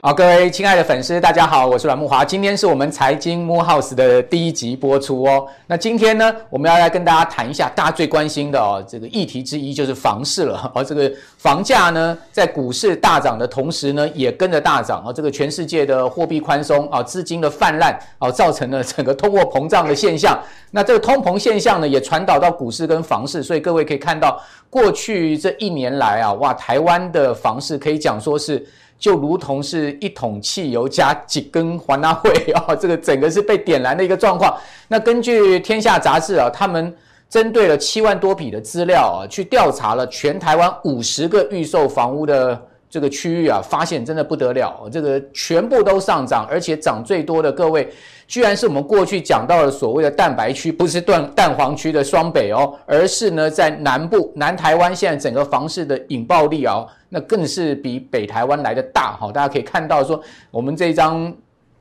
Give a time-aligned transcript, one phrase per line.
[0.00, 2.24] 好，各位亲爱的粉丝，大家好，我是阮木华。
[2.24, 5.44] 今天是我们财经慕 House 的第一集播出哦。
[5.66, 10.70] 那今天呢，我们要来跟大家谈一下大家最关心的哦，这个议题之一就是房市了。
[10.72, 15.02] 哦，这个房价呢，在股市大涨的同时呢，也跟着大涨。
[15.04, 20.40] 哦，这个全世界的货币宽松啊，资金的泛滥啊，造成了整个通货膨胀的现象。
[20.70, 23.42] 那这个通膨现象呢，也传导到股市跟房市。
[23.42, 28.64] 所以各位可以看到，过去这一年来啊，哇，台湾的房市可以讲说是。
[28.98, 34.52] 就如同是一桶汽油加几根环纳会啊， 这个整个是被点燃的一个状况。
[34.88, 36.92] 那根据天下杂志啊，他们
[37.28, 47.86] 针对了七万多笔的资料啊，去调查了全台湾五十个预售房屋的这个区域啊，发现真的不得了，这个全部都上涨，而且涨最多的各位，
[48.26, 59.30] 居然是我们过去讲到的所谓的蛋白区，不是蛋蛋黄区的双北哦，而是呢在南部南台湾现在整个房市的引爆力啊，那更是比北台湾来的大哈。
[59.32, 61.32] 大家可以看到说，我们这张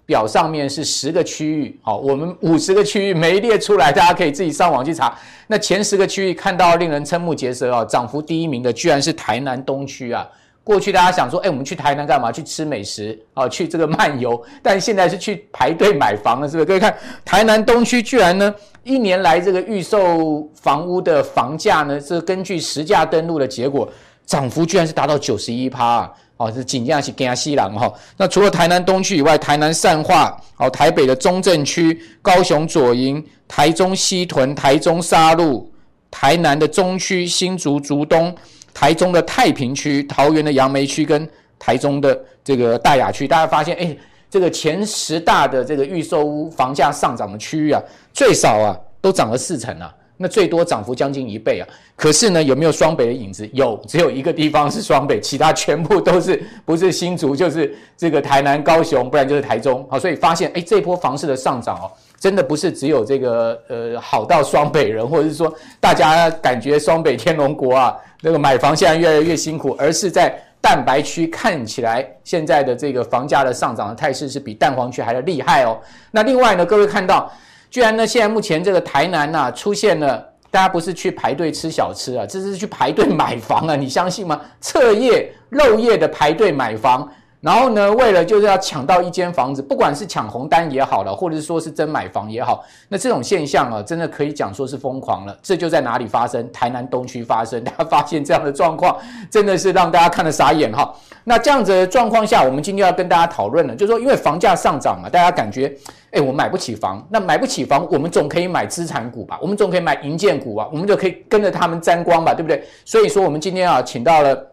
[0.06, 5.18] 表上面是十个区域，好，我们五十个区域没列出来，大家可以自己上网去查。
[5.48, 10.28] 那前十个区域看到令人瞠目结舌啊，涨幅第一名的居然是台南东区啊。
[10.64, 12.30] 过去大家想说，哎，我们去台南干嘛？
[12.30, 14.42] 去吃美食啊，去这个漫游。
[14.62, 16.66] 但现在是去排队买房了，是不是？
[16.66, 18.54] 各位看，台南东区居然呢，
[18.84, 23.90] 一年来这个预售房屋的房价呢，是根据实价登录的结果，
[24.28, 26.14] 涨幅居然是达到九十一趴啊！
[26.38, 27.92] 哦，是紧张是更加西朗哈。
[28.16, 35.72] 那除了台南东区以外，台南善化、哦台北的中正区、高雄左营、台中西屯、台中沙鹿、
[36.12, 38.36] 台南的中区、新竹竹东。
[38.74, 43.98] 台中的太平区、桃园的杨梅区跟台中的这个大雅区，大家发现，哎，
[44.30, 47.82] 这个前十大的这个预售屋房价上涨的区域啊，
[48.14, 51.68] 最少啊都涨了四成啊，那最多涨幅将近一倍啊。
[51.96, 53.50] 可是呢，有没有双北的影子？
[53.54, 59.88] 有，只有一个地方是双北，其他全部都是 不是新竹就是这个台南、高雄，不然就是台中。
[59.90, 61.92] 好，所以发现，哎，这波房市的上涨哦。
[62.20, 75.78] 真的不是只有这个呃好到双北人，或者是说大家感觉双北天龙国啊，那个买房现在越来越辛苦，而是在蛋白区看起来现在的这个房价的上涨的态势是比蛋黄区还要厉害哦。
[76.10, 77.32] 那另外呢，各位看到，
[77.70, 84.40] 居然呢现在目前这个台南呐、出现了，大家不是去排队吃小吃啊，这是去排队买房啊，你相信吗？
[84.62, 87.08] 彻夜漏夜的排队买房。
[87.40, 95.38] 然后呢，为了就是要抢到一间房子，不管是抢红单也好了，或者是说是真买房也好，那这种现象啊，真的可以讲说是疯狂了。
[95.44, 96.52] 这就在哪里发生？
[96.52, 97.64] 台南东区发生。
[97.64, 98.98] 大家发现这样的状况，
[99.30, 100.92] 真的是让大家看得傻眼哈。
[101.30, 105.76] 那这样子的状况下，我们今天要跟大家讨论了，就是说，因为房价上涨嘛，大家感觉，
[106.12, 109.38] 哎，我买不起房，那买不起房，我们总可以买资产股吧？
[109.42, 112.64] 我们总可以买银建股啊，我们就可以跟着他们沾光吧，对不对？
[112.86, 114.48] 所以说，我们今天啊，请到了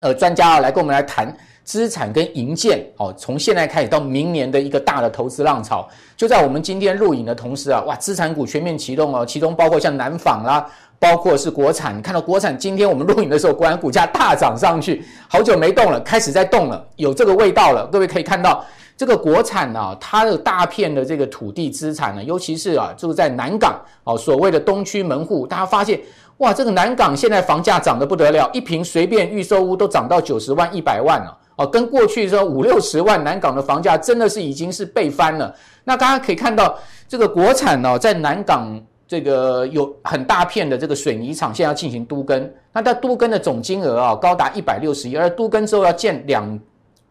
[0.00, 1.34] 呃专家啊，来跟我们来谈。
[1.64, 17.86] 资产跟银建，哦，从现在开始到明年的一个大的投资浪潮，就在我们今天录影的同时啊，哇，资产股全面启动哦，其中包括像南纺啦，包括是国产，你看到国产今天我们录影的时候，果然股价大涨上去，好久没动了，开始在动了，有这个味道了。
[17.92, 18.64] 各位可以看到，
[18.96, 26.00] 这个国产啊，它的大片的这个土地资产呢，尤其是啊，就是在南港哦，所谓的东区门户，大家发现。
[26.38, 35.54] 哇，这个南港现在房价涨得不得了，一平随便预售屋都涨到九十万、一百万了哦，跟过去说五六十万南港的房价真的是已经是倍翻了。
[35.84, 36.76] 那大家可以看到，
[37.06, 38.68] 这个国产哦，在南港
[39.06, 46.60] 这个有很大片的这个水泥厂，现在要进行都更，那它都更的总金额啊高达一百六十亿，而都更之后要建两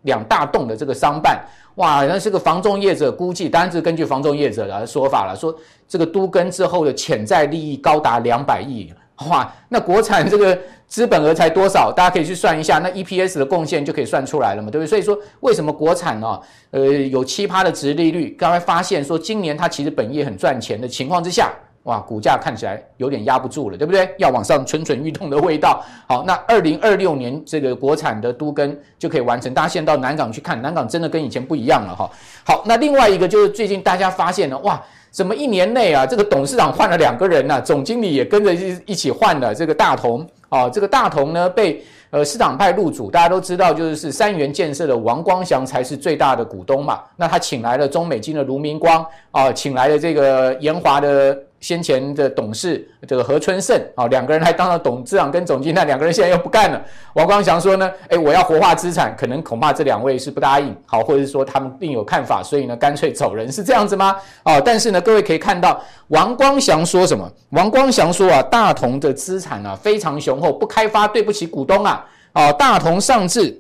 [0.02, 1.40] 两大栋的这个商办，
[1.76, 5.56] 哇，那这个房仲业者估计，当然是根据房仲业者的说法了，说
[5.88, 8.92] 这个都更之后的潜在利益高达两百亿。
[9.30, 11.94] 哇，那国产这个资本额才多少？
[11.96, 14.88] 大家可以去算一下，那 EPS 的贡献就可以算出来了嘛，对不对？
[14.88, 16.40] 所以说，为什么国产呢？
[16.72, 18.36] 呃，有奇葩的殖利率？
[18.38, 24.10] 刚才发现说，今年它其实本业很赚钱的情况之下，哇，股价看起来有点压不住了，对不对？
[24.18, 25.84] 要往上蠢蠢欲动的味道。
[26.08, 29.54] 好，那二零二六年这个国产的都更就可以完成。
[29.54, 32.10] 大家现在到南港去看，南港真的跟以前不一样了哈。
[32.46, 34.82] 好，那另外一个就是最近大家发现了，哇。
[35.12, 37.62] 怎么一年内啊，这个董事长换了两个人呢、啊？
[37.62, 39.54] 总经理也跟着一一起换了。
[39.54, 47.00] 这个大同啊，这个大同呢被呃市场派入主，大家都知道，就是三元建设的王光祥才是最大的股东嘛。
[47.16, 51.38] 那他请来了中美金的卢明光啊，请来了这个研华的。
[51.64, 56.84] 先前的董事这个何春盛啊，两个人还当了董事长跟总经理，那两个人现在又不干了。
[57.14, 64.14] 王光祥说呢，诶，我要活化资产，可能恐怕这两位是不答应，好，或者是说他们另有看法，所以呢，干脆走人，是这样子吗？
[64.44, 67.32] 啊，但是呢，各位可以看到，王光祥说什么？
[67.52, 73.58] 王光祥说啊，大同的资产啊非常雄厚，不开发对不起股东啊，啊，大同上至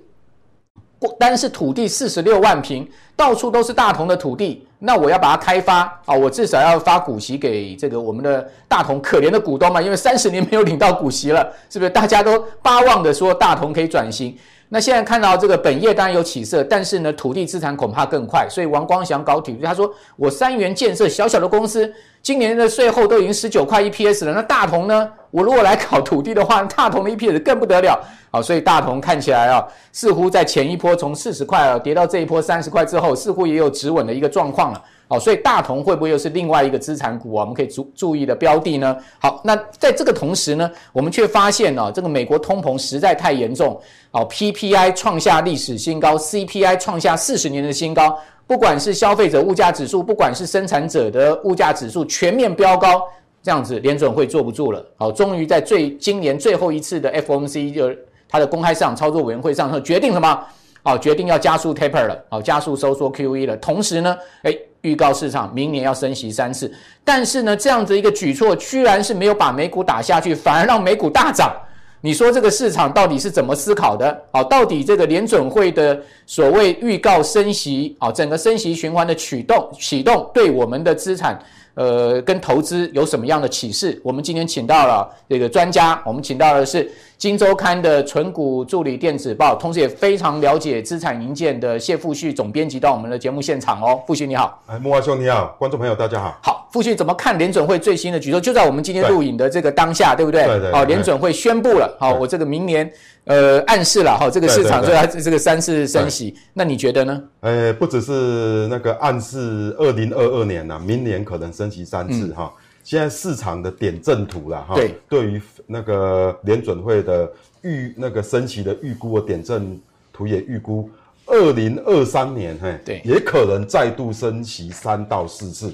[1.18, 2.86] 单是土地四十六万平，
[3.16, 11.90] 到处都是大同的土地，那我要把它开发啊，我至少要发股息给这个我们的大同可怜的股东嘛，因为三十年没有领到股息了，是不是？
[11.90, 14.38] 大家都巴望的说大同可以转型。
[14.74, 18.48] 那现在看到这个本业当然有起色，但是呢，土地资产恐怕更快。
[18.50, 21.94] 所以王光祥搞体育，他说我三元建设小小的公司，
[22.24, 24.34] 今年的税后都已经十九块 EPS 了。
[24.34, 25.08] 那大同呢？
[25.30, 28.04] 我如果来搞土地的话，大同的 EPS 更不得了。
[28.32, 34.82] 好，所以大同看起来啊，似乎在前一波从四十块啊跌到这一波三十块之后，似乎也有止稳的一个状况了。
[35.08, 37.42] 好，所以大同会不会又是另外一个资产股啊？
[37.42, 38.98] 我们可以注注意的标的呢？
[39.20, 43.80] 好，那在这个同时呢，我们却发现啊，这个美国通膨实在太严重，
[44.12, 48.18] 好，PPI 创下历史新高，CPI 创下四十年的新高，
[48.48, 53.04] 不管是消费者物价指数，不管是生产者的物价指数，全面飙高，
[53.44, 54.84] 这样子联准会坐不住了。
[54.98, 57.92] 好，终于在最今年最后一次的 FOMC 就
[58.28, 60.44] 它的公开市场操作委员会上，决定什么？
[60.86, 63.56] 好，决定要加速 taper 了，好，加速收缩 QE 了。
[63.56, 66.70] 同时呢，诶预告市场明年要升息三次，
[67.06, 71.56] 但是呢，这样子一个举措居然是没有把美股打下去，反而让美股大涨。
[72.02, 74.22] 你说这个市场到底是怎么思考的？
[74.34, 81.40] 好，到底这个联准会的所谓预告升息，啊，整个升息循环的启动启动，对我们的资产，
[81.76, 84.02] 呃，跟投资有什么样的启示？
[84.04, 86.84] 我们今天请到了这个专家，我们请到的是。
[87.18, 94.02] 《今周刊》的存股助理电子报，同时也非常了解资产营建的谢富旭总编辑到我们的节目现场哦。
[94.06, 96.38] 富旭你好，哎，慕驊兄你好，观众朋友大家好。
[96.44, 98.42] 好，富旭怎么看联准会最新的举措？
[98.42, 100.46] 就在我们今天录影的这个当下，对，不对？
[100.46, 100.72] 对对。
[100.72, 102.92] 哦，联准会宣布了，好，我这个明年
[103.24, 107.24] 呃暗示了哈，这个市场就要这个三次升息，那你觉得呢？
[107.40, 112.52] 呃，不只是那个暗示，二零二二年呐、啊，明年可能升息三次哈。
[112.58, 117.32] 嗯现在市场的点阵图了哈，对，对于那个联准会的
[117.62, 119.80] 预那个升息的预估的点阵
[120.12, 120.90] 图也预估，
[121.26, 125.74] 二零二三年嘿，对，也可能再度升息三到四次，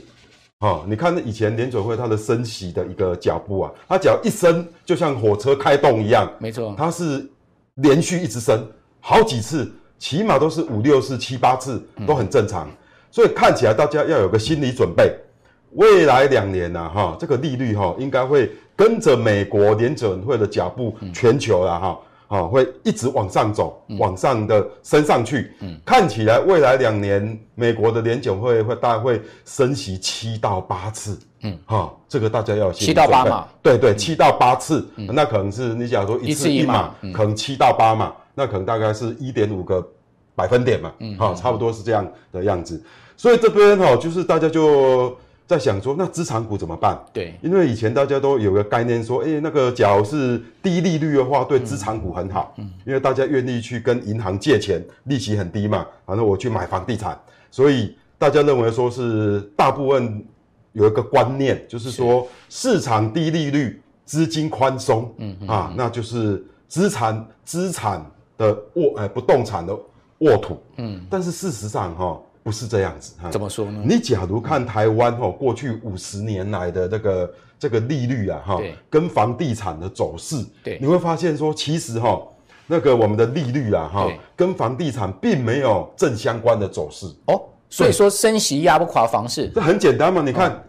[0.59, 7.27] 哦，你看以前联准会它的升息的一个脚步啊，它只要一升就像火车开动一样，没错，它是
[7.75, 8.63] 连续一直升
[8.99, 12.69] 好几次，起码都是五六次、七八次都很正常，
[13.09, 15.17] 所以看起来大家要有个心理准备。
[15.73, 25.53] 未来两年呢，哈，这个利率哈，应该会跟着美国联准会的脚步，全球了哈，啊，会一直往上走，往上的升上去。
[25.59, 31.19] 嗯，看起来未来两年美国的联准会会大概会升息七到八次。
[31.41, 33.47] 嗯，哈，这个大家要七到八嘛。
[33.61, 39.87] 对对，七到八次，那可能是你假如说一次一码，可能七到八码，那可能大概是一点五个
[40.33, 40.91] 百分点嘛。
[40.99, 42.83] 嗯，好，差不多是这样的样子。
[43.15, 45.15] 所以这边哈，就是大家就。
[45.49, 46.95] 在想说，那资产股怎么办？
[47.11, 57.19] 对，因为以前大家都有个概念说，诶，那个假如是低利率的话，对资产股很好，嗯，因为大家愿意去跟银行借钱，利息很低嘛，反正我去买房地产，
[57.49, 60.23] 所以大家认为说是大部分
[60.73, 68.05] 有一个观念，就是说市场低利率，资金宽松，嗯啊，那就是资产资产
[68.37, 69.75] 的沃，诶，不动产的
[70.19, 72.21] 沃土，嗯，但是事实上哈。
[72.41, 73.81] 不是这样子，怎么说呢？
[73.83, 82.19] 你假如看台湾哈，过去五十年来的这个这个利率啊，哈，跟房地产的走势，对，你会发现说，其实哈，
[82.65, 87.41] 那个我们的利率啊，哈，跟房地产并没有正相关的走势哦。
[87.69, 90.23] 所以说，升息压不垮房市，这很简单嘛。
[90.25, 90.63] 你看，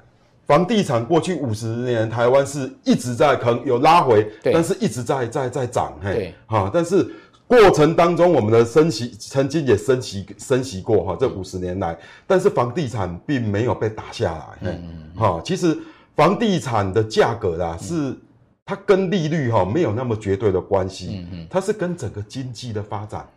[0.46, 7.08] 房地产过去五十年，台湾是一直在可能有拉回，但是一直在在在涨，嘿，哈，但是。
[7.50, 14.46] 过程当中，我们的升息曾经也升息升息过哈，这五十年来，但是房地产并没有被打下来。
[14.60, 15.20] 嗯嗯。
[15.20, 15.76] 哈，其实
[16.14, 18.16] 房地产的价格啦，是
[18.64, 21.22] 它跟利率哈没有那么绝对的关系。
[21.24, 21.46] 嗯嗯。
[21.50, 23.28] 它是跟整个经济的发展，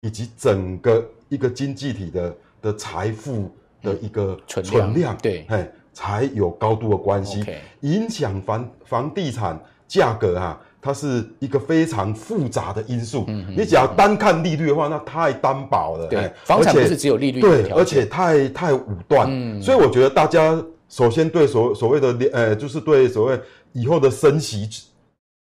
[0.00, 3.48] 以及整个一个经济体的的财富
[3.80, 7.44] 的一个存量，对，嘿，才有高度的关系。
[7.82, 10.60] 影响房房地产价格哈。
[10.84, 13.24] 它是一个非常复杂的因素。
[13.28, 16.08] 嗯，你只要单看利率的话，那太单薄了。
[16.08, 17.40] 对，房产不是只有利率。
[17.40, 19.28] 对，而且太太武断。
[19.30, 23.40] 嗯，所以我觉得大家首先对所所谓的呃，就是对所谓
[23.72, 24.68] 以后的升息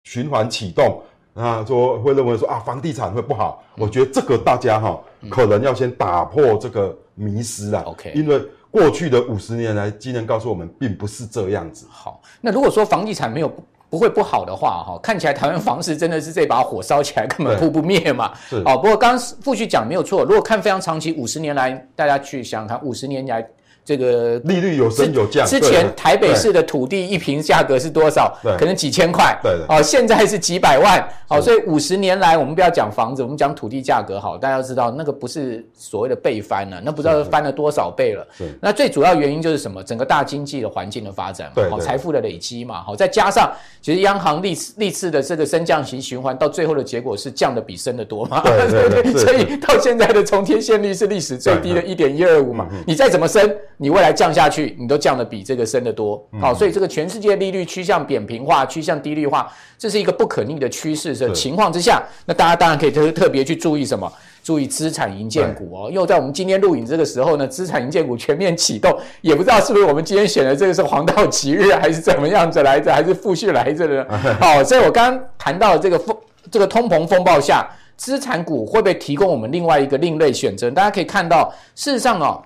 [0.04, 1.02] 循环启动
[1.34, 3.62] 啊，说会认为说啊，房地产会不好。
[3.76, 7.82] 我觉得这个大家哈，可能要先打破这个迷失了。
[7.82, 11.86] OK，因为过去的五十年来，经验告诉我们，并不是这样子。
[11.90, 13.52] 好，那如果说房地产没有。
[13.96, 18.30] 不会不好的话，哈，看起来台湾房市真的是这把火烧起来根本扑不灭嘛。
[18.46, 23.42] 是哦，不过刚刚富旭讲没有错，如果看非常长期，五十年来，大家去想想看，五十年来
[23.84, 25.46] 这个利率有升有降。
[25.46, 28.36] 之前台北市的土地一平价格是多少？
[28.58, 29.38] 可能几千块。
[29.42, 31.08] 对哦，现在是几百万。
[31.28, 34.36] 哦，所以五十年来，我们不要讲房子，我们讲土地价格好。
[34.38, 38.26] 大家要知道，那个不是所谓的倍翻了，那不知道翻了多少倍了。
[38.60, 39.82] 那最主要原因就是什么？
[39.82, 48.40] 整个大经济的环境的发展嘛，好，财富的累积嘛，好，再加上其实央行历次历次的这个升降型循环，到最后的结果是降的比升的多嘛。
[48.42, 49.12] 对对对。
[49.18, 52.68] 所以到现在的重贴现率是历史最低的一点一二五嘛。
[52.86, 64.10] 你再怎么升，你未来降下去，你都降的比这个升的多，好，所以这个全世界利率趋向扁平化，趋向低率化，这是一个不可逆的趋势的情况之下，那大家当然可以特特别去注意什么？
[64.42, 65.90] 注意资产营建股哦。
[65.90, 74.06] 又在我们今天录影这个时候呢，资产营建股全面启动，也不知道是不是我们今天选的这个是黄道吉日，还是怎么样子来着，还是复续来着的？
[74.40, 76.16] 好，所以我刚刚谈到了这个风，
[76.50, 80.70] 这个通膨风暴下，资产股会不会提供我们另外一个另类选择？
[80.70, 82.40] 大家可以看到，事实上哦。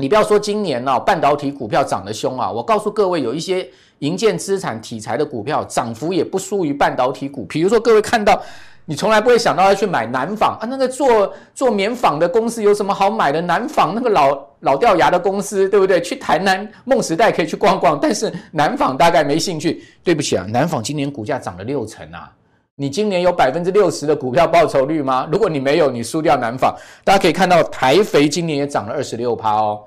[0.00, 2.50] 你不要说今年哦，半导体股票涨得凶啊！
[2.50, 7.44] 我告诉各位，有一些银建资产题材的股票涨幅也不输于半导体股。
[7.44, 8.40] 比如说，各位看到，
[8.86, 13.42] 你从来不会想到要去买南纺啊，那个做做棉纺的公司有什么好买的？
[13.42, 16.00] 南纺那个老老掉牙的公司，对不对？
[16.00, 19.84] 去台南梦时代可以去逛逛，但是南纺大概没兴趣。
[20.02, 22.32] 对不起啊，南纺今年股价涨了六成啊！
[22.80, 25.28] 你今年有百分之六十的股票报酬率吗？
[25.30, 26.74] 如果你没有，你输掉南纺。
[27.04, 29.82] 大家可以看到，台肥今年也涨了二十六趴哦。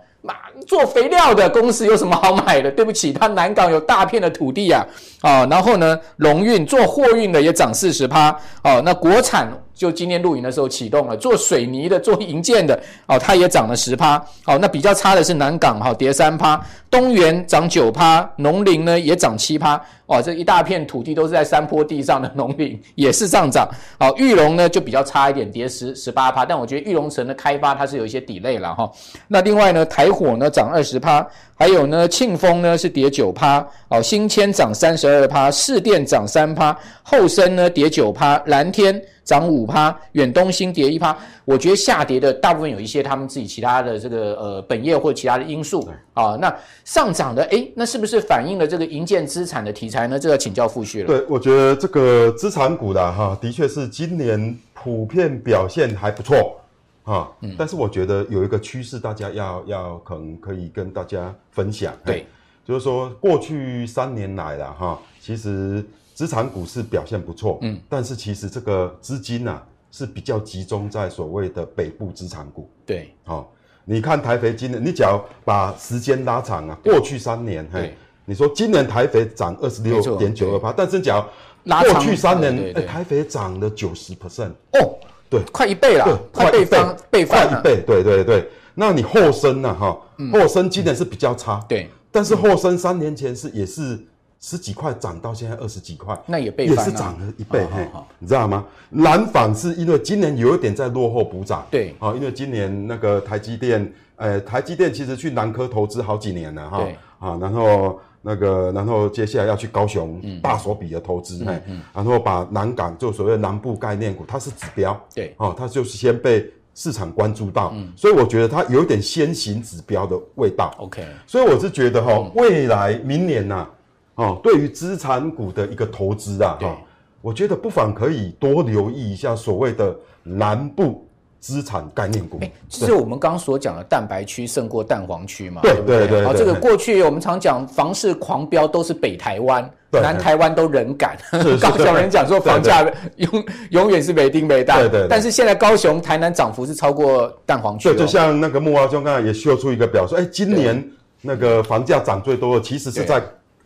[0.68, 2.70] 做肥料的公司有什么好买的？
[2.70, 4.86] 对不起，它南港有大片的土地呀，
[5.22, 8.30] 啊，然后呢，龙运做货运的也涨四十趴，
[8.64, 9.52] 哦，那国产。
[9.76, 14.24] 就今天录影的时候启动了，做水泥的、做营建的，哦，它也涨了十趴。
[14.44, 16.62] 好，那比较差的是南港，哈，跌三趴。
[16.90, 19.82] 东元涨九趴，农林呢也涨七趴。
[20.06, 23.68] 哦，这一大片土地都是在山坡地上的农林 也是上涨。
[23.98, 26.46] 好，裕隆呢就比较差一点，跌十十八趴。
[26.46, 28.92] 但我觉得裕隆城的开发它是有一些 delay 了哈。
[29.28, 31.26] 那另外呢，台火呢涨二十趴，
[31.56, 33.66] 还有呢庆丰呢是跌九趴。
[33.88, 39.02] 哦，新千涨三十二趴，市电涨三趴，后升呢跌九趴，蓝天。
[39.24, 41.18] 涨五趴，远东新跌一趴。
[41.46, 46.38] 我觉得下跌的大部分有一些他们自己其他的这个呃本业或其他的因素啊。
[46.42, 46.54] 那
[46.86, 50.20] 上涨的诶，那是不是反映了这个银建资产的题材呢？
[50.20, 51.08] 这个请教富旭了。
[51.08, 56.60] 对，我觉得这个资产股的哈，的确是今年普遍表现还不错
[57.04, 57.30] 啊。
[57.42, 57.56] 嗯。
[57.58, 61.94] 但是我觉得有一个趋势，大家要要可能可以跟大家分享。
[62.06, 62.26] 对，
[62.66, 65.84] 就是说过去三年来了哈，其实。
[66.14, 72.70] 资产股是表现不错，嗯，但是其实这个资金啊是比较集中在所谓的北部资产股。
[72.86, 73.48] 对，好、哦，
[73.84, 81.28] 你看台肥今年，你只要把时间拉长啊，过去三年，嘿，你说今年台肥涨二十六点九二八，但是只要
[81.66, 84.96] 过去三年，台肥涨了九十 percent，哦，
[85.30, 86.78] 对，快一倍了，对，快一倍，
[87.10, 88.50] 倍快一倍，对对对。
[88.76, 89.74] 那你后生呢？
[89.74, 89.98] 哈，
[90.32, 94.00] 后生今年是比较差，对，但是后生三年前是也是。
[94.46, 97.88] 十几块涨到现在二十几块，那也倍也是涨了一倍，哦、嘿，
[98.20, 98.66] 你知道吗？
[98.90, 111.62] 南纺是因为今年有一点在落后补涨，对，啊，因为今年那个台积电，呃，台积电其实去南科投资好几年了，哈，对，啊，然后那个，然后接下来要去高雄大手笔的投资，嗯，嘿，
[111.94, 123.70] 然后把南港就所谓南部概念股，它是指标，对，哦，它就是先被市场关注到，嗯，所以我觉得它有点先行指标的味道，OK，所以我是觉得哈、哦，未来明年呐、啊。
[124.16, 126.78] 哦，对于资产股的一个投资啊，哈，
[127.22, 131.08] 我觉得不妨可以多留意一下所谓的南部
[131.40, 132.38] 资产概念股。
[132.42, 136.00] 哎，其实我们刚刚所讲的蛋白区胜过蛋黄区嘛，对不对？
[136.00, 136.26] 对对对。
[136.26, 141.18] 好，这个过去我们常讲房市狂飙都是北台湾，南台湾都人赶。
[141.60, 145.08] 高雄人讲说房价永永远是北丁北大，对对。
[145.10, 147.90] 但是现在高雄、台南涨幅是超过蛋黄区。
[147.90, 150.88] 对，就像那个木华兄刚才也秀出一个表说，哎，今年
[151.20, 153.20] 那个房价涨最多的其实是在。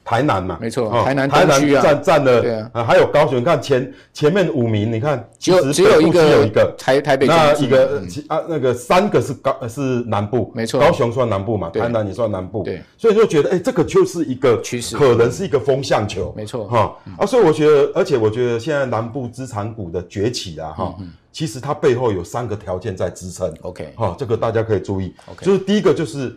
[0.07, 6.73] 台南嘛，没错，台南、啊、台南占占了，对啊，啊，还有高雄，你看前前面五名，你看只有只有一个有一个。
[6.77, 16.65] 台台北那一个、嗯、啊那个三个是高是南部，没错，高雄算南部嘛，台南也算南部，对，所以就觉得哎、欸，这个就是一个趋势，可能是一个风向球，没错。
[16.69, 26.33] 哈啊，所以我觉得，而且我觉得现在南部资产股的崛起啊哈、嗯，其实它背后有三个条件在支撑，OK，哈，这个大家可以注意，OK，就是第一个就是。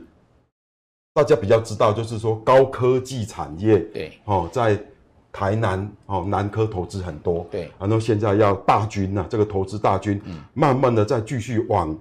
[1.13, 4.79] 大家比较知道，就是说高科技产业，对，哦，在
[5.33, 11.97] 台南哦，南科投资很多，对，然后现在要大军呐，这个投资大军，嗯，慢慢的再继续往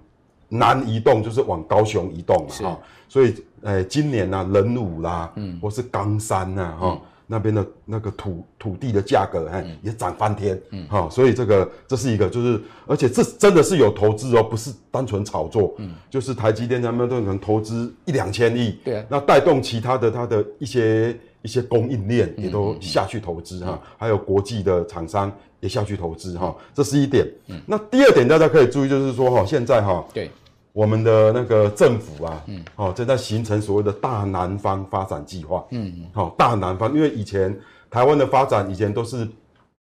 [0.48, 7.02] 南移动，就是往高雄移动了，哈，所以，诶，今年呢，仁武啦，嗯，或是冈山呐，哈，
[7.32, 30.32] 那边的那个土土地的价格，哎，也涨翻天，嗯，好，所以这个这是一个，就是而且这真的是有投资哦，不是单纯炒作，嗯，就是台积电他们都可能投资一两千亿，对，那带动其他的它的一些一些供应链也都下去投资哈，还有国际的厂商也下去投资哈，这是一点，嗯，那第二点大家可以注意就是说哈，现在哈，对。
[30.72, 35.94] 我们的那个政府啊，嗯，哦，正在形成所谓的大南方发展计划，嗯。
[35.98, 37.58] 嗯，好，大南方，因为以前
[37.90, 39.28] 台湾的发展以前都是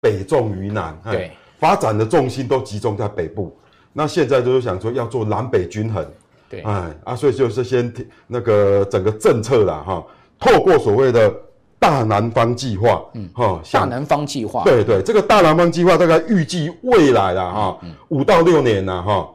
[0.00, 3.54] 北重于南，对，发展的重心都集中在北部，
[3.92, 6.06] 那现在就是想说要做南北均衡，
[6.48, 7.92] 对，哎啊，所以就是先
[8.28, 10.06] 那个整个政策啦，哈，
[10.38, 11.34] 透过所谓的
[11.80, 17.78] 大南方计划，嗯，哈，大南方计划，对对，这个大南方计划大概预计未来啦，哈，
[18.08, 19.28] 五到六年啦，哈。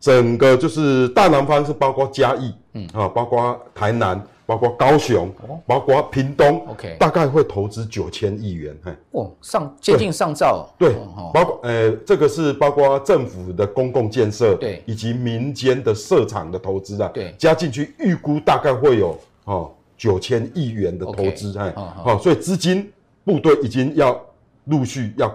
[0.00, 2.88] 整个就是大南方是包括嘉义，嗯。
[2.94, 22.90] 啊，包括台南，包括高雄，哦、包括屏东，OK，大概会投资九千亿元，嘿，哦，上接近上兆，对，对哦、包括呃，这个是包括政府的公共建设，对，以及民间的设厂的投资啊，对，加进去预估大概会有哦九千亿元的投资，嘿，好，所以资金
[23.24, 24.20] 部队已经要
[24.64, 25.32] 陆续要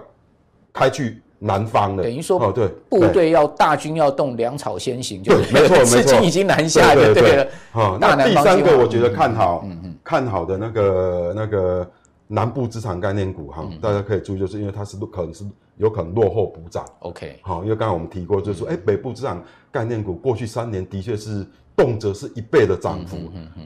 [0.72, 1.22] 开去。
[1.46, 2.02] 南方的。
[2.02, 7.46] 等于说，哦对，部队要大军要动，粮草先行，就没错没错， 资金已经南下就，对了。
[7.70, 11.90] 好，那第三个我觉得看好，嗯嗯，看好的那个那个
[12.26, 15.44] 南部资产概念股哈，大家可以注意，就是因为它是可能是
[15.76, 16.84] 有可能落后补涨。
[17.00, 23.16] OK，好，因为刚才我们提过，就是说，哎，北部资产概念股过去三年的确是动辄是一倍的涨幅，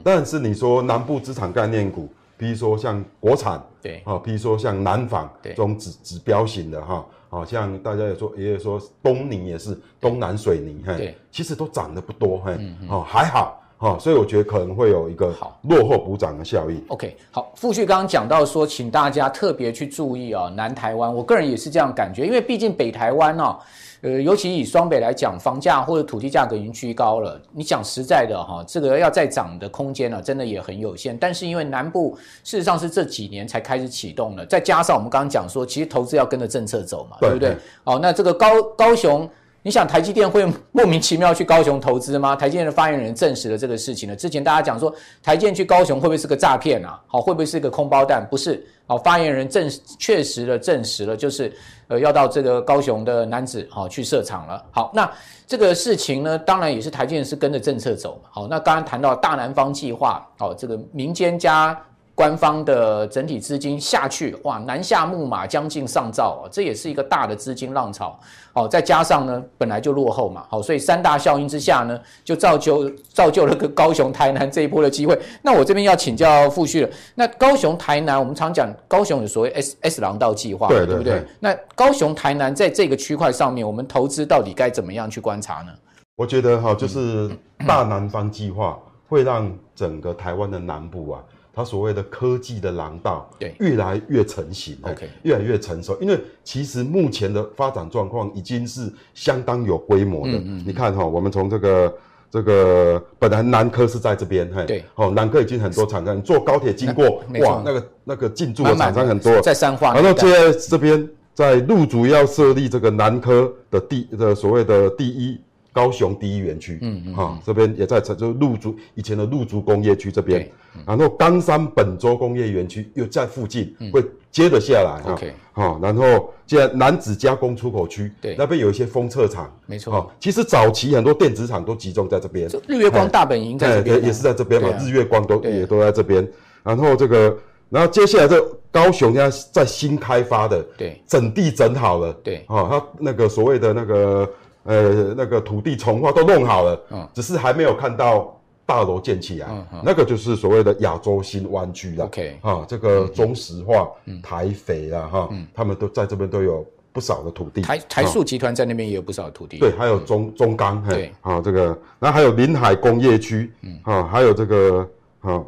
[0.03, 2.09] 但是你说南部资产概念股，
[2.41, 7.05] 比如说像国产，对，啊，比如说像南纺，这种指指标型的哈。
[7.29, 12.57] 好像大家也说，也有说东宁也是东南水泥，嘿，其实都涨得不多，嘿，
[12.89, 16.79] 哦，还好，哈，所以我觉得可能会有一个好落后补涨的效应。
[16.89, 23.57] OK，好，富旭刚刚讲到说，请大家特别去注意啊，南台湾，我个人也是这样感觉，因为毕竟北台湾哦。
[24.03, 27.39] 呃，尤其以双北来讲，房价或者土地价格已经居高了。
[27.51, 31.15] 你讲实在的哈，这个要再涨的空间呢，真的也很有限。
[31.17, 37.57] 但是因为南部事实上是这几年才开始启动的，再加上我们刚刚讲说，其实投资要跟着政策走嘛，对，对不对？
[37.83, 39.27] 哦，那这个高高雄。
[39.63, 42.35] 你想台积电会莫名其妙去高雄投资吗？
[42.35, 44.15] 台积电的发言人证实了这个事情了。
[44.15, 46.99] 之前大家讲说台积电去高雄会不会是个诈骗啊？
[47.05, 48.25] 好，会不会是一个空包弹？
[48.27, 49.69] 不是，好，发言人证
[49.99, 51.53] 确实的证实了，就是
[51.89, 54.65] 呃要到这个高雄的男子好去设厂了。
[54.71, 55.07] 好，那
[55.45, 58.29] 这个事情呢，当然也是台积电是跟着政策走嘛。
[58.31, 61.79] 好，那刚刚谈到大南方计划，好，这个民间加。
[62.13, 68.19] 官方的整体资金下去，哇，南下木马将近上兆啊，这也是一个大的资金浪潮。
[68.53, 75.17] 好，再加上呢，本来就落后嘛，好，所以三大效应之下呢，就造就造就了个高雄、台南这一波的机会。
[75.41, 81.25] 那我这边要请教傅旭了，那高雄、台南，我们常讲高雄有所谓 S S 廊道计划，对，对，对，对不对？
[81.39, 85.71] 那高雄、台南在这个区块上面，我们投资到底该怎么样去观察呢？
[86.17, 87.31] 我觉得哈，就是
[87.65, 91.23] 大南方计划会让整个台湾的南部啊。
[91.53, 95.97] 它所谓的科技的廊道，对，越来越成型，OK，越来越成熟。
[95.99, 100.33] 因为其实目前的发展状况已经是相当有规模的。
[100.33, 101.93] 嗯嗯，你看哈，我们从这个
[102.29, 115.39] 这个本来南科是在这边，嘿，对，好，南科已经很多厂商，你坐高铁经过，哇，那个那个进驻的厂商很多，在三化，然后接在这边在陆主要设立这个南科的第的所谓的第一。
[115.73, 136.27] 高雄第一园区，嗯嗯，这边也在成，就是路竹以前的陆竹工业区这边，嗯、然后冈山本州工业园区又在附近，嗯、会接着下来，OK，好，然后既然楠梓加工出口区，对，那边有一些封测厂，没错，哦，其实早期很多电子厂都集中在这边，日月光大本营在这边，也是在这边嘛，啊、日月光都也都在这边，
[136.63, 137.37] 然后这个，
[137.69, 144.29] 然后接下来这高雄现在在新开发的，对，整地整好了，对，哦，它那个所谓的那个。
[144.63, 153.89] 呃，那个土地重划都弄好了，嗯，只是还没有看到大楼建起来，嗯嗯，那个就是所谓的亚洲新湾区了，OK，啊，这个中石化、
[154.21, 164.87] 台肥啊，哈，他们都在这边都有不少的土地，台台塑集团在那边也有不少的土地，对，还有中中钢，对，啊，这个，然后还有临海工业区，嗯，啊，还有这个，
[165.21, 165.43] 啊，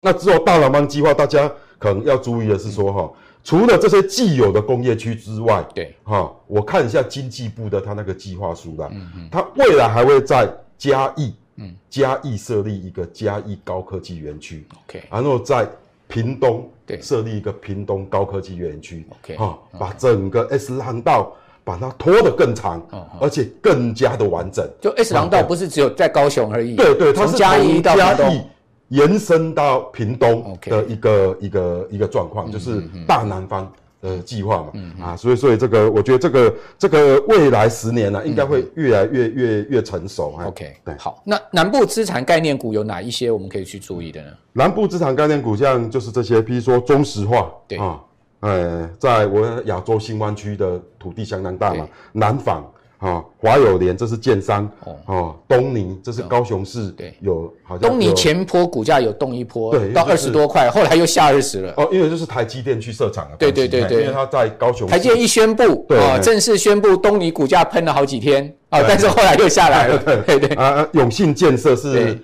[0.00, 3.10] 那之后大南方计划，大家可能要注意的是说，哈。
[3.42, 15.66] 除了这些既有的工业区之外，对，哈，我看一下经济部的他那个计划书啦，嗯嗯，他未来还会在嘉义，嗯，嘉义设立一个嘉义高科技园区，OK，然后在
[16.06, 21.32] 屏东，对，设立一个屏东高科技园区，OK，哈，把整个 S 廊道
[21.64, 22.82] 把它拖得更长，
[23.20, 24.68] 而且更加的完整。
[24.80, 28.48] 就 S 廊道不是只有在高雄而已，对对，它是从嘉义到屏东。
[28.90, 40.34] 延伸到屏东的一个一个一个状况，就是大南方的计划嘛，啊，所以所以这个我觉得这个这个未来十年呢，应该会越来越越越成熟。
[40.44, 44.28] OK，对，好，那南部资产概念股有哪一些我们可以去注意的呢？
[44.52, 47.78] 南部资产概念股像就是这些，比如说中石化，对。
[47.78, 48.00] 啊，
[48.40, 52.64] 呃，在我亚洲新湾区的土地相当大嘛，南纺。
[53.00, 54.70] 啊，华友联这是建商
[55.06, 61.72] 哦，东尼这是高雄市，对，有好像东尼前坡股价有动一波，对，到二十多块，后来又下二十了。
[61.78, 72.18] 哦，因为就是台积电去设厂了，对对对对，因为他在高雄，台积电一宣布，啊，正式宣布东尼股价喷了好几天啊，但是后来又下来了，对对啊，永信建设是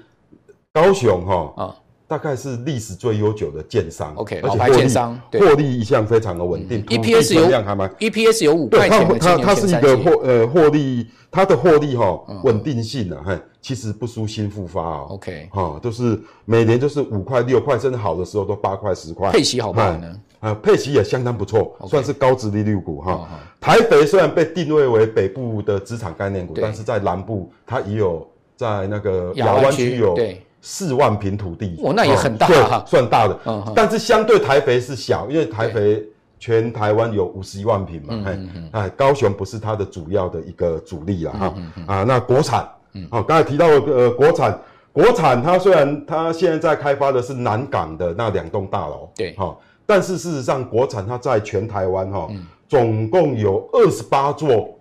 [0.74, 1.74] 高雄哈啊。
[2.08, 20.20] 大概是历史最悠久的建商，OK，老牌建商，获利一向非常的稳定，EPS 有还蛮，EPS 有五块钱，它它是一个获呃获利，它的获利哈稳定性啊，嘿，其实不输新复发哦，OK，哈，都是每年就是五块六块，甚至好的时候都八块十块，配息好不好呢？
[20.38, 23.28] 啊，配息也相当不错，算是高值利率股哈。
[23.60, 30.40] 台北虽然被定位为北部的资产概念股，但是在南部它也有在那个亚湾区有对。
[30.60, 33.38] 四万平土地，哦，那也很大哈，算大的。
[33.44, 36.02] 嗯，但是相对台北是小，因为台北
[36.40, 38.38] 全台湾有五十一万平嘛，哎，
[38.72, 41.54] 哎，高雄不是它的主要的一个主力了哈。
[41.86, 42.68] 啊，那国产，
[43.10, 44.60] 好，刚才提到的呃，国产，
[44.92, 52.28] 国产它虽然它现在在开发的是南港的那两栋大楼，对，哈，但是事实上国产它在全台湾哈，
[52.68, 54.76] 总共有二十八座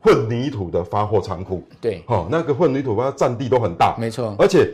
[0.00, 4.70] 混凝土的发货仓库，对，哈，那个混凝土它占地都很大，没错，而且。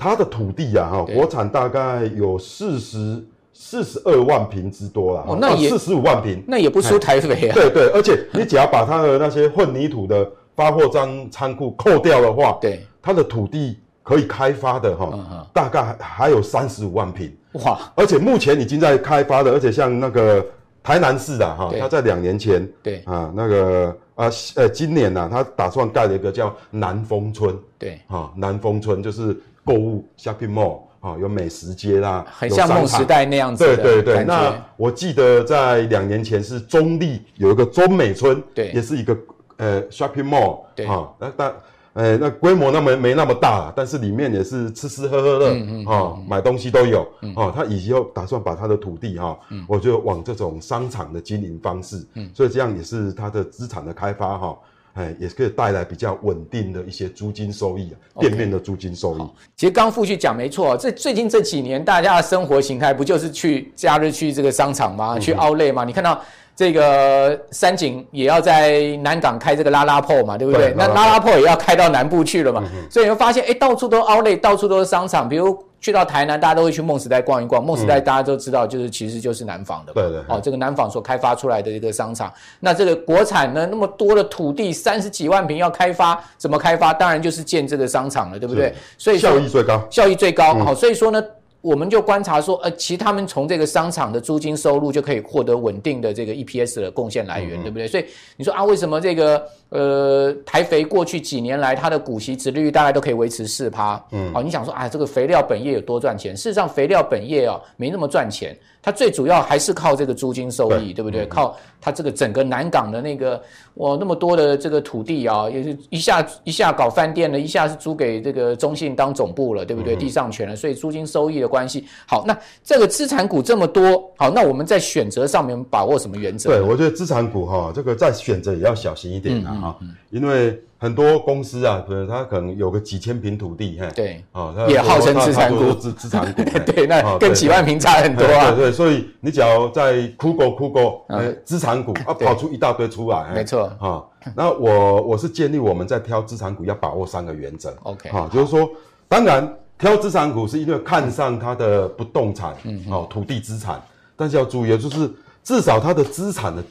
[0.00, 7.54] 它的土地呀，哈，国产大概有四十四十二万平之多啦，哦，那也四十五万平，那也不输台北啊。
[7.54, 17.30] 对对，而且你只要把它的那些混凝土的发货仓仓库扣掉的话，对，它的土地可以开发的哈，大概还有三十五万平。
[17.64, 17.78] 哇！
[17.94, 20.42] 而且目前已经在开发的，而且像那个
[20.82, 29.38] 台南市的哈，它在两年前，对啊，那个啊呃，今年呢，它打算盖了一个叫南丰村，对，啊，南丰村就是。
[29.70, 33.64] 购物 shopping mall 啊，有美食街啦，很像梦时代那样子。
[33.64, 39.16] 对对对，那我记得在两年前是中立有一个中美村，对，也是一个
[39.58, 40.86] 呃 shopping mall，对。
[40.86, 41.54] 啊，那但
[41.92, 47.06] 呃那规模那么没那么大，但是里面也是吃吃喝喝的，嗯嗯，买东西都有，
[47.36, 54.58] 哦，他以后打算把他的土地哈，我就往这种商场的经营方式，嗯，所以这样也是他的资产的开发哈。
[54.94, 58.20] 哎，也可以带来比较稳定的一些租金收益啊，Okay.
[58.22, 59.22] 店面的租金收益。
[59.56, 65.18] 其实刚富旭讲没错，这最近这几年大家的生活形态不就是去假日去这个商场吗？
[65.18, 65.84] 去 Outlet 吗？
[65.84, 66.20] 嗯、你看到
[66.56, 70.70] 这个三井也要在南港开这个拉拉铺嘛，对不对？
[70.70, 75.56] 对，那拉拉铺也要开到南部去了嘛，嗯、所以你会发现，哎，到处都 Outlet，到处都是商场，比如。
[75.80, 77.64] 去到台南，大家都会去梦时代逛一逛。
[77.64, 79.92] 梦时代大家都知道，就是其实就是南纺的。
[79.92, 80.20] 对对。
[80.28, 82.32] 哦，这个南纺所开发出来的一个商场。
[82.60, 86.92] 那这个国产呢，那么多的土地，三十几万平要开发，怎么开发？
[86.92, 88.74] 当然就是建这个商场了，对不对？
[88.98, 89.82] 所以效益最高。
[89.90, 90.54] 效益最高。
[90.54, 91.22] 好，所以说呢。
[91.62, 97.86] 我们就观察说，呃，其实他们从这个商场的租金收入就可以获得稳定的这个 EPS 的贡献来源，嗯嗯对不对？
[97.86, 98.06] 所以
[98.38, 104.00] 你说啊，为什么这个呃台肥过去几年来它的股息殖利率大概都可以维持四趴？
[104.12, 106.36] 嗯，哦，你想说啊，这个肥料本业有多赚钱？
[106.36, 108.56] 事实上，肥料本业哦没那么赚钱。
[108.82, 111.26] 它最主要还是靠这个租金收益，对，对不对？
[111.26, 113.38] 嗯、靠它这个整个南港的那个
[113.74, 119.94] 哇那么多的这个土地啊，也是一下一下搞饭店了，一下是租给这个中信当总部了，对不对？
[119.96, 121.84] 嗯、地上权了，所以租金收益的关系。
[122.06, 126.48] 好，那这个资产股这么多，好，那我们在选择上面把握什么原则？
[126.48, 130.60] 对，我觉得资产股哈，这个在选择也要小心一点啊，嗯嗯、因为。
[130.82, 144.02] 很多公司啊，对，它可能有个几千平土地，嘿，对，啊，也号称资产股，资资产股，对，那跟几万平差很多啊，对，所以你只要在 Google Google，呃，资产股啊，跑出一大堆出来，没错，啊，
[144.34, 148.66] 那我我是建议我们在挑资产股要把握三个原则，OK，啊，就是说，
[149.06, 153.78] 当然挑资产股是因为看上它的不动产，嗯，哦，土地资产，
[154.16, 155.12] 但是要注意，就是
[155.44, 156.64] 至少它的资产的。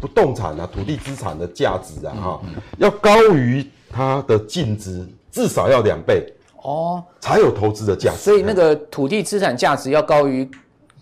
[0.00, 6.32] 不动产啊，土地资产的价值啊，哈、嗯，嗯、要高于它的净值，至少要两倍
[6.62, 8.18] 哦，才有投资的价值。
[8.18, 10.48] 所以那个土地资产价值要高于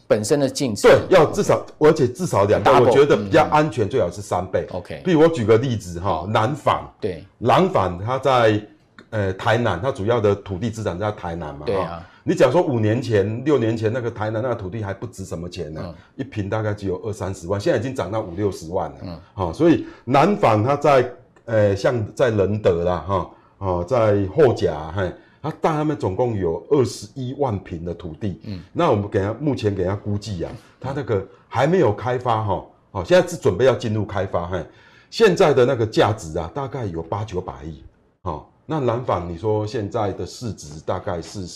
[0.09, 0.89] 本身的净值。
[0.89, 2.71] 对，要至少，而且至少两倍。
[2.73, 4.67] 我觉得比较安全，最好是三倍。
[4.71, 8.61] OK，比如我举个例子哈，好南纺，对，南纺它在
[9.17, 12.07] 呃台南，它主要的土地资产在台南嘛，对啊。
[12.23, 15.81] 你讲说五年前、六年前那个台南那个土地还不值什么钱呢？
[15.83, 18.97] 嗯、一平大概只有二三十万，现在已经涨到五六十万了。
[19.05, 21.11] 嗯，好、哦，所以南纺它在
[21.47, 34.67] 呃，像在仁德啦，哈、哦，哦，在后甲，嘿，他大他们总共有二十一万平的土地，嗯，那我们给他目前给他估计啊，它那个还没有开发哈，哦，现在是准备要进入开发，嘿，
[35.11, 37.85] 现在的那个价值啊，大概有八九百亿，
[38.23, 41.47] 哦，那南纺你说现在的市值大概是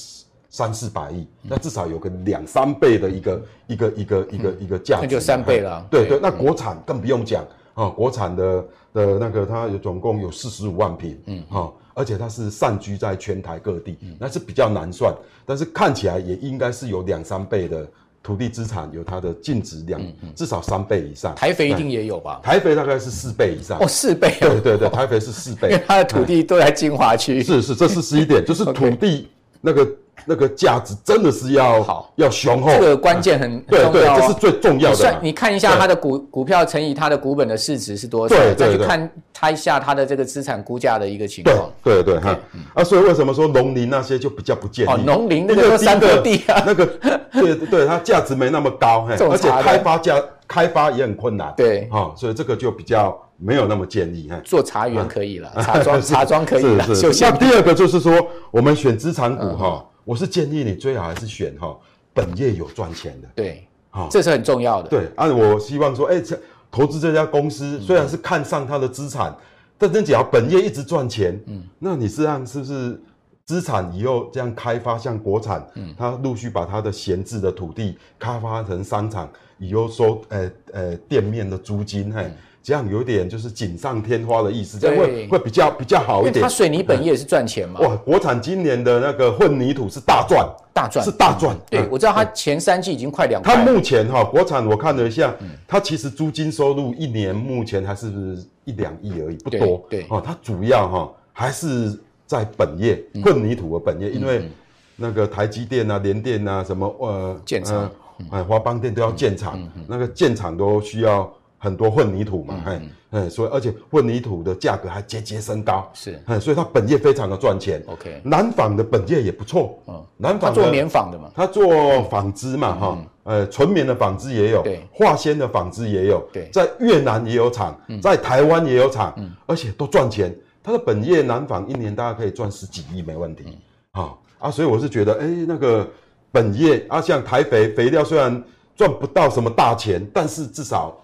[0.49, 7.45] 三四百亿，那至少有个两三倍的一个一个一个一个一个价值，那就三倍了，对对，那国产更不用讲，
[7.75, 11.73] 啊，国产的的那个它有总共有四十五万平，嗯，哈。
[11.93, 15.13] 而且它是散居在全台各地，那是比较难算，
[15.45, 17.87] 但是看起来也应该是有两三倍的
[18.23, 20.01] 土地资产，有它的净值量
[20.35, 21.35] 至少三倍以上。
[21.35, 22.41] 台肥一定也有吧？
[22.43, 23.79] 台肥大概是四倍以上。
[23.81, 24.35] 哦，四倍。
[24.41, 27.43] 对对对，台肥是四倍， 因为它的土地都在金华区。
[27.43, 29.29] 是是，这是十一点，就是土地
[29.61, 29.89] 那个。
[30.27, 32.71] 那个价值真的是要好，要雄厚。
[32.73, 34.97] 这个关键很对对，这是最重要的。
[34.97, 41.71] 算你看一下它的股股票乘以它的股本的市值是多少，再去看它一下它的这个资产估价的一个情况。
[41.83, 42.39] 对对对哈
[42.75, 44.89] 啊，所以为什么说农林那些就比较不建议？
[44.89, 46.87] 哦，农林那个山坡地啊，那个
[47.33, 51.53] 对对，它价值没那么高，而且开发价开发也很困难。
[51.57, 54.31] 对，哈，所以这个就比较没有那么建议。
[54.45, 56.85] 做茶园可以了，茶庄 茶庄可以了。
[57.21, 58.15] 那第二个就是说，
[58.51, 59.85] 我们选资产股哈。
[60.05, 61.79] 我是建议你最好还是选哈
[62.13, 64.89] 本业有赚钱的，对，好，这是很重要的。
[64.89, 66.39] 对，按我希望说，哎，这
[66.71, 69.35] 投资这家公司虽然是看上它的资产，
[69.79, 73.01] 但真只要本业一直赚钱，嗯，那你实际上是不是
[73.45, 82.31] 资产以后这样开发，像国产，嗯，它陆续把它的闲置的土地开发成商场，以后收呃呃店面的租金，嘿。
[82.63, 86.43] 这样有点就是锦上添花的意思，这样会会比较比较好一点。
[86.43, 87.81] 它水泥本业也是赚钱嘛？
[87.81, 91.57] 哇，国产今年的那个混凝土是大赚，大赚是大赚。
[91.71, 93.43] 对，我知道它前三季已经快两。
[93.43, 95.35] 它目前哈，国产我看了一下，
[95.67, 99.83] 它其实租金收入一年目前还是一两亿而已，不多。
[99.89, 104.51] 对哦，它主要哈还是在本业混凝土的本业，因为
[104.97, 107.91] 那个台积电啊、联电啊什么呃建厂，
[108.31, 111.33] 哎华邦电都要建厂，那个建厂都需要。
[111.63, 117.83] 很多混凝土嘛，哎，哎，所以而且混凝土的价格还节节升高，是，哎，所以它本业非常的赚钱。
[117.87, 130.35] OK，南纺的本业也不错，嗯，南纺做棉纺的嘛，它做纺织嘛，哈，呃，纯棉的纺织也有，对，化纤的纺织也有，对，在越南也有厂，在台湾也有厂，而且都赚钱。
[130.63, 133.59] 它的本业南纺一年大概可以赚十几亿没问题，
[133.93, 135.87] 好啊，所以我是觉得，哎，那个
[136.33, 138.43] 本业啊，像台肥肥料虽然
[138.75, 140.97] 赚不到什么大钱，但是至少。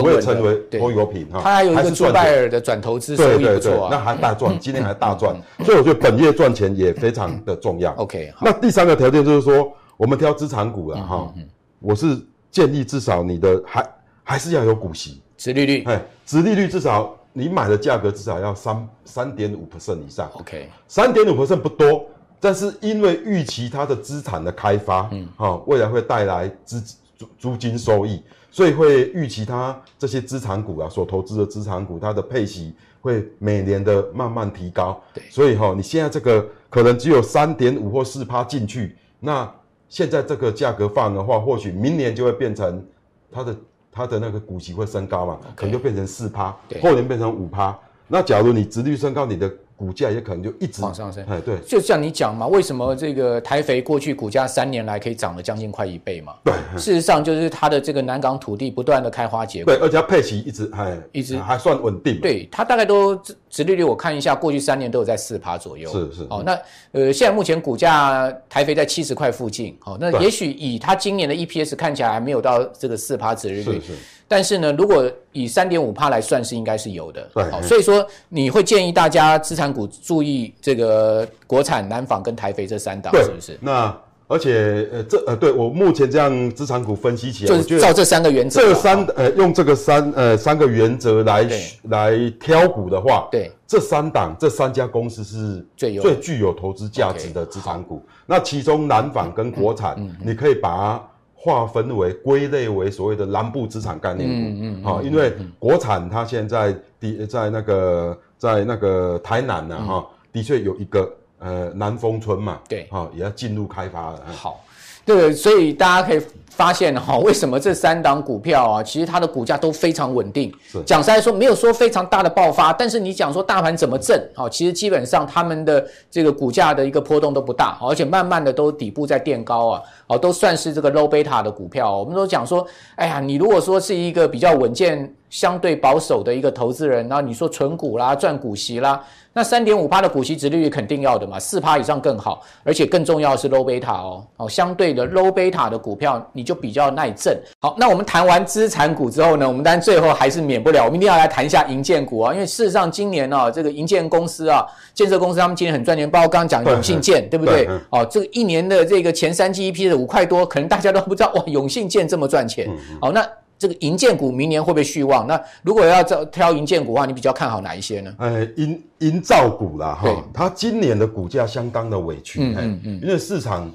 [0.00, 7.92] 不会成为拖油瓶哈，它还有一个朱拜尔的转投资收益不错，那还大赚，今天还大赚，所以我觉得本月赚钱也非常的重要。
[7.94, 11.32] OK，那第三个条件就是说，我们挑资产股了哈，
[11.78, 12.18] 我是
[12.50, 13.86] 建议至少你的还
[14.24, 20.28] 还是要有股息，殖利率，哎，殖利率至少你买的价格至少要三三点五 percent 以上。
[20.34, 22.04] OK，三点五 percent 不多，
[22.40, 26.80] 但是因为预期它的资产的开发，嗯，好，未来会带来资
[27.16, 28.22] 租租金收益。
[28.54, 35.02] 所以会预期它这些资产股啊，所投资的资产股，它的配息会每年的慢慢提高。
[35.12, 39.52] 对，所以哈，你现在这个可能只有三点五或四趴进去，那
[39.88, 42.86] 现在这个价格放的话，或许明年就会变成
[43.32, 43.56] 它的
[43.90, 47.76] 它的那个股息会升高嘛，可能就变成四趴，后年变成五趴。
[48.06, 56.34] 那假如你殖率升高，你的股价也可能就一直往上升，哎，对，就像你讲嘛，为什么这个台肥过去股价三年来可以涨了将近快一倍嘛？
[56.44, 61.34] 对，事实上就是它的这个南港土地不断的开花结果，对，而且它配息一直还一直。
[61.44, 63.14] 还算稳定，对，它大概都
[63.50, 66.58] 殖利率我看一下，过去三年都有在四趴左右，是是，哦，那
[66.92, 73.92] 呃现在目前股价台肥在七十块附近，哦，那也许以它今年的 EPS 看起来还没有到这个四趴殖利率，是是。
[74.26, 77.28] 但是呢，如果以三点五趴来算，是应该是有的。
[77.34, 83.58] 对，好，所以说你会建议大家资产股注意这个国产、南纺跟台肥这三档，是不是？
[83.60, 83.94] 那
[84.26, 91.46] 而且呃，这呃，对我目前这样资产股分析起来，就是照这三个原则，这三呃用这个三呃三个原则来
[91.90, 98.02] 来挑股的话，对，这三档这三家公司是最最具有投资价值的资产股。
[98.24, 101.08] 那其中南纺跟国产，你可以把它。
[101.44, 114.22] 划分为归类为所谓的南部资产概念股，嗯嗯，好，因为国产它现在的在那个在那个台南呢，哈，的确有一个呃南丰村嘛，对，哈，也要进入开发了。
[114.32, 114.64] 好，
[115.04, 120.52] 对，所以大家可以发现哈，为什么这三档股票啊，其实它的股价都非常稳定。
[120.70, 129.82] 是，讲实在说，没有说非常大的爆发，但是你讲说大盘怎么震，好，其实基本上他们的这个股价的一个波动都不大，而且慢慢的都底部在垫高啊。
[130.06, 131.98] 哦，都算是这个 low beta 的股票。
[131.98, 139.02] 我们都讲说，哎呀，你如果说是一个比较稳健相对保守的一个投资人，然后你说存股啦，赚股息啦。
[139.34, 147.36] 那三点五趴的股息值利率肯定要的嘛，四趴以上更好，而且更重要的是 low beta 哦，哦，相对的 low beta 的股票你就比较耐震。
[147.58, 157.68] 好，那我们谈完资产股之后呢，我们当然最后还是免不了，我们一定要来谈一下银建股啊，因为事实上今年啊，这个银建公司啊，建设公司他们今年很赚钱，包括刚刚讲永信建，对不对？
[157.90, 162.70] 哦，这个一年的这个前三季 EPS 的五块多，可能大家都不知道哇，永信建这么赚钱。
[163.00, 163.26] 好，那。
[163.64, 165.26] 这个银建股明年会不会续旺？
[165.26, 168.14] 那如果要挑挑银建股的话，你比较看好哪一些呢？
[168.18, 173.72] 呃，银银造股啦，哈，它今年的股价相当的委屈，嗯嗯嗯，因为市场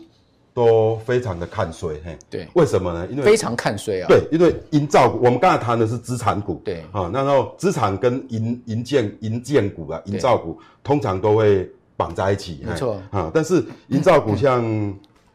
[0.53, 3.07] 都非常的看衰，嘿，对，为什么呢？
[3.09, 14.63] 因为非常看衰啊，对，因为银造股，我们刚才谈的是资产股，对，啊，然后资产跟银银建银建股啊，银造股通常都会绑在一起，没错，啊，但是银造股像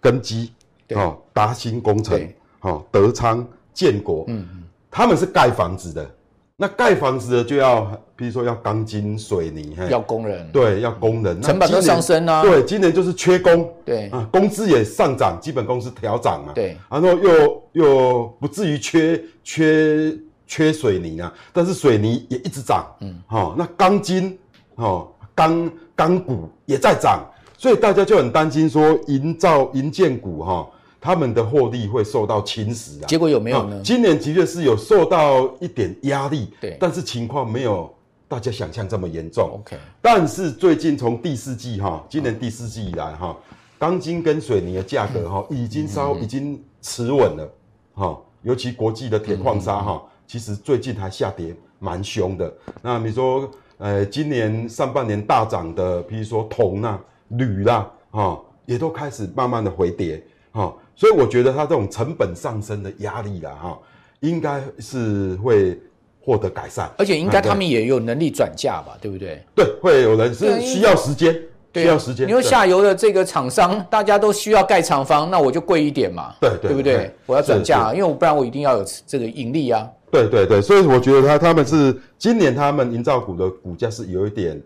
[0.00, 0.52] 根基，
[0.90, 2.16] 哦，达新工程，
[2.60, 3.44] 哦，德昌。
[3.74, 6.08] 建国，嗯嗯，他们是盖房子的，
[6.56, 14.08] 那盖房子的就要，比如说要钢筋水泥，要工人，对，要工人，成本都上升啊，对，今年就是缺工，对。
[14.10, 24.38] 啊，工资也上涨，基本工资调涨嘛，对，然后又又不至于缺缺缺水泥啊，但是水泥也一直涨，嗯，好，那钢筋，
[24.76, 27.24] 哦，钢钢骨也在涨，
[27.58, 30.68] 所以大家就很担心说营造营建股哈。
[31.04, 33.06] 他们的获利会受到侵蚀啊？
[33.06, 33.78] 结果有没有呢？
[33.84, 37.94] 今年的确是有受到一点压力，对，但是情况没有
[38.26, 39.50] 大家想象这么严重。
[39.60, 43.36] OK，但是最近从第四季哈，今年第四季以来哈，
[43.78, 47.52] 钢筋跟水泥的价格哈已经稍已经持稳了
[47.92, 52.50] 哈，尤其国际的铁矿砂哈，其实最近还下跌蛮凶的。
[52.80, 60.74] 那你说，呃，今年上半年大涨的，比如说铜啊、铝啦，哈，也都开始慢慢的回跌哈。
[60.96, 63.78] 所以我觉得它这种成本上升的压力啦，哈，
[64.20, 65.78] 应该是会
[66.20, 69.42] 获得改善，而且应该他们也有能力转嫁吧，对不对？
[69.54, 71.34] 对，会有人是需要时间，
[71.74, 72.28] 需要时间。
[72.28, 77.10] 因为下游的这个厂商，大家都需要盖厂房，那我就贵一点嘛，对对，对不对？
[77.26, 79.88] 我要转嫁，因为我不然我一定要有这个盈利啊。
[80.10, 84.62] 对对对，所以我觉得他他们是今年他们营造股的股价是有一点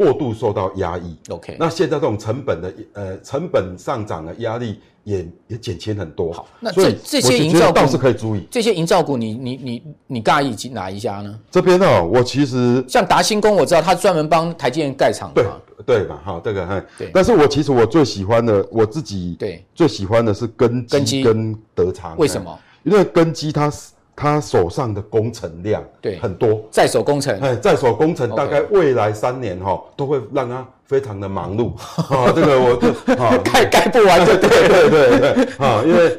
[0.00, 1.14] 过度受到压抑。
[1.28, 4.80] OK，那现在这种成本的呃成本上涨的压力。
[5.02, 6.30] 也也减轻很多。
[6.30, 8.46] 好，那这这些营造股倒是可以注意。
[8.50, 11.40] 这些营造股你，你你你你尬意哪一家呢？
[11.50, 15.42] 这边哦，我其实像达新工，我知道他专门帮台积电盖厂的。
[15.86, 16.20] 对对吧？
[16.22, 16.84] 好，这个哈。
[16.98, 17.10] 对。
[17.14, 22.14] 但是我其实我最喜欢的，我自己对最喜欢的是根基跟德昌。
[22.18, 22.56] 为什么？
[22.82, 23.92] 因为根基它是。
[24.14, 27.38] 他手上的工程量对很多，在手工程。
[27.40, 31.72] 哎，在手工程大概未来三年哈都会让他非常的忙碌。
[32.14, 36.18] 啊，这个我就啊盖盖不完就对对对对啊，因为。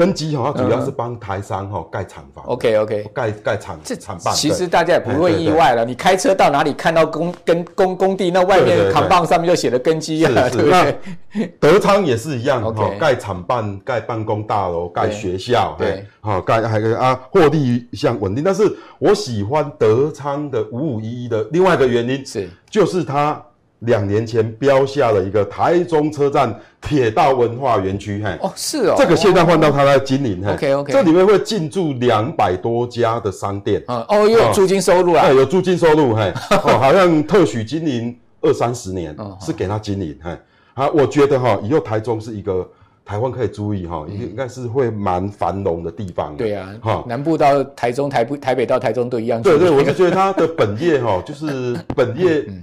[0.00, 2.42] 根基哈，它主要是帮台商哈盖厂房。
[2.46, 4.32] OK OK，盖盖厂这厂办。
[4.34, 11.46] 其实大家也不会意外了，你开车到哪里看到工跟工工地，那外面扛棒上面就写的根基啊， 对不对？
[11.60, 18.42] 德昌也是一样哈，盖厂办、盖办公大楼、盖学校，对，好盖还有啊，获利一向稳定。
[18.42, 23.38] 但是我喜欢德昌的五五一一的另外一个原因是，就是它。
[23.80, 36.30] 两年前标下了一个台中车站铁道文化园区，嘿，哦，是哦，这个现在换到他来经营，嘿，OK OK，这里面会进驻两百多家的商店，哦，又有租金收入啊，对，有租金收入，嘿，
[36.62, 40.30] 哦，好像特许经营二三十年，是给他经营，嘿，
[40.74, 42.68] 啊，我觉得哈，以后台中是一个
[43.02, 52.44] 台湾可以注意哈，应该是会蛮繁荣的地方，对啊，哈，南部到台中，台台北到台中都一样，对对，我是觉得他的本业哈，就是本业。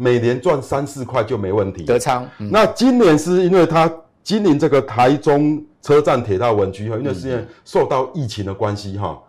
[0.00, 1.82] 每年赚三四块就没问题。
[1.82, 9.20] 德昌，嗯、那今年是因为它经营这个台中车站铁道文区哈，因为是因为受到疫情的关系哈，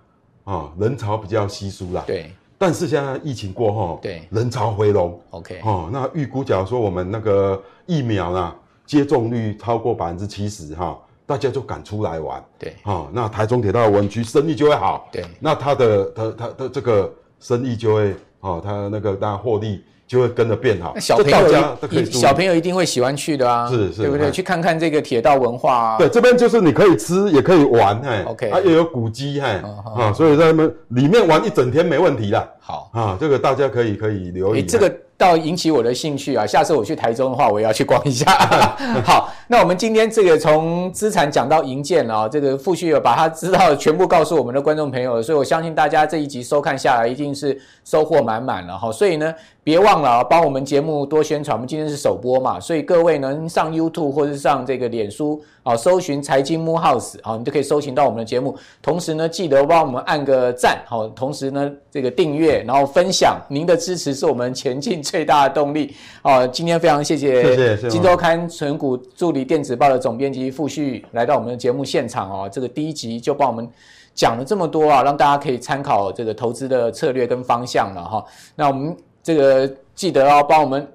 [0.43, 2.03] 啊人潮比较稀疏啦。
[2.05, 2.31] 对。
[2.55, 5.19] 但是现在疫情过后，对人潮回笼。
[5.31, 5.59] OK。
[5.65, 8.55] 哦，那预估假如说我们那个疫苗呢
[8.85, 12.43] 接种率超过百分之七十哈，大家就敢出来玩。
[12.59, 12.75] 对。
[12.83, 15.09] 哦，那台中铁道文区生意就会好。
[15.11, 15.25] 对。
[15.39, 19.83] 那他的他他的这个生意就会哦，他那个大家获利。
[20.09, 20.97] 就会跟着变好。
[20.99, 21.77] 小朋友，
[22.11, 24.31] 小朋友一定会喜欢去的啊，是是，对不对？
[24.31, 25.97] 去看看这个铁道文化啊。
[25.99, 28.23] 对，这边就是你可以吃，也可以玩，嘿。
[28.25, 29.47] OK，它也有古迹，嘿，
[29.95, 32.49] 啊，所以在那边里面玩一整天没问题的。
[32.69, 34.61] 好啊，这个大家可以可以留意。
[34.61, 36.45] 这个倒引起我的兴趣啊！
[36.45, 38.31] 下次我去台中的话，我也要去逛一下。
[39.03, 48.91] 好，那我们今天这个从资产讲到营建啊，这个傅旭有把他知道的全部告诉我们的观众朋友，所以我相信大家这一集收看下来一定是收获满满了哈。
[48.91, 51.57] 所以呢，别忘忘了啊，帮我们节目多宣传。
[51.57, 58.57] 我们今天是首播嘛，所以各位能上 YouTube 或者上这个脸书啊，搜寻财经木 House 好，你就可以搜寻到我们的节目。
[58.81, 65.93] 同时呢，记得帮我们按个赞，好，同时呢，这个订阅，然后分享，您的支持是我们前进最大的动力。
[66.23, 73.69] 哦，今天非常谢谢《金周刊》存股助理电子报的总编辑傅旭来到我们的节目现场哦，这个第一集就帮我们。
[74.15, 78.25] 讲了这么多啊，让大家可以参考这个投资的策略跟方向了哈。
[78.53, 78.93] 那我们
[79.23, 80.85] 这个记得要帮我们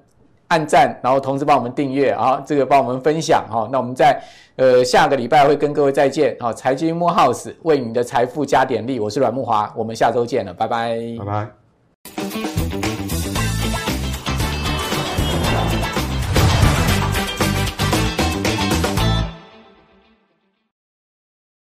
[0.49, 3.67] 按赞，然后同时帮我们订阅啊，这个帮我们分享哈。
[3.71, 4.21] 那我们在
[4.57, 6.35] 呃，下个礼拜会跟各位再见。
[6.39, 12.44] 好、财经木 house 为你的财富加点力，我是阮木华，我们下周见了，拜拜，拜拜。